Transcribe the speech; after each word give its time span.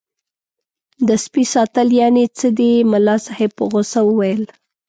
د 1.07 1.09
سپي 1.23 1.43
ساتل 1.53 1.87
یعنې 2.01 2.23
څه 2.37 2.47
دي 2.57 2.71
ملا 2.91 3.15
صاحب 3.25 3.51
په 3.57 3.63
غوسه 3.71 3.99
وویل. 4.05 4.43